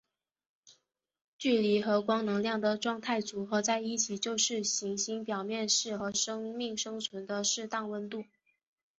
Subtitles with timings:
[1.37, 8.25] 距离和光能量的状态组合在一起就是行星表面适合生命生存的适当温度。